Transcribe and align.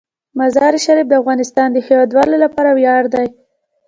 مزارشریف 0.39 1.05
د 1.09 1.13
افغانستان 1.21 1.67
د 1.71 1.77
هیوادوالو 1.87 2.35
لپاره 2.43 2.69
ویاړ 2.73 3.03
دی. 3.13 3.27